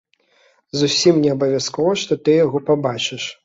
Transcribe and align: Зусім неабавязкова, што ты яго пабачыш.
Зусім 0.81 1.21
неабавязкова, 1.27 1.91
што 2.07 2.21
ты 2.25 2.39
яго 2.45 2.67
пабачыш. 2.75 3.33